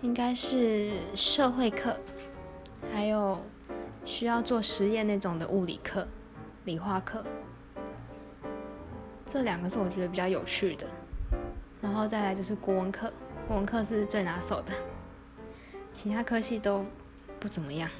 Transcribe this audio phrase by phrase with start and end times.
[0.00, 1.96] 应该是社会课
[2.92, 3.40] 还有
[4.04, 6.06] 需要做实验那种的物理课
[6.64, 7.24] 理化课。
[9.26, 10.86] 这两个是我觉得比较有趣的
[11.82, 13.12] 然后再来就是国文课
[13.46, 14.72] 国文课是最拿手的
[15.92, 16.86] 其他科系都
[17.38, 17.90] 不怎么样。